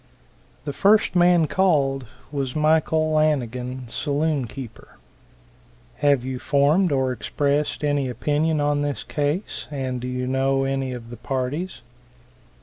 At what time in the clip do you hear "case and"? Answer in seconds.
9.03-10.01